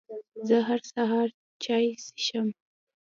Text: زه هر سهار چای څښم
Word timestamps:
زه 0.47 0.57
هر 0.67 0.81
سهار 0.93 1.29
چای 1.63 1.87
څښم 2.05 2.47